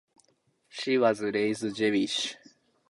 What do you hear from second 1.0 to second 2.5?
raised Jewish.